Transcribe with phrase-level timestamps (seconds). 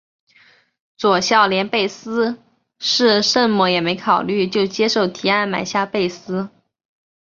[0.97, 2.39] 佐孝连贝斯
[2.79, 6.49] 是甚么也没考虑就接受提案买下贝斯。